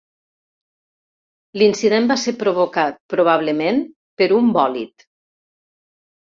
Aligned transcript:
L'incident 1.61 2.09
va 2.11 2.17
ser 2.21 2.33
provocat, 2.39 2.97
probablement, 3.15 3.79
per 4.23 4.29
un 4.39 4.51
bòlid. 4.57 5.07